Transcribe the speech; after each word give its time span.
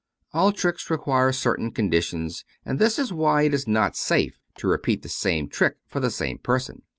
All 0.33 0.51
tricks 0.51 0.89
re 0.89 0.97
quire 0.97 1.31
certain 1.31 1.69
conditions, 1.69 2.43
and 2.65 2.79
this 2.79 2.97
is 2.97 3.13
why 3.13 3.43
it 3.43 3.53
is 3.53 3.67
not 3.67 3.95
safe 3.95 4.39
to 4.57 4.67
repeat 4.67 5.03
the 5.03 5.09
same 5.09 5.47
trick 5.47 5.75
for 5.85 5.99
the 5.99 6.09
same 6.09 6.39
person. 6.39 6.81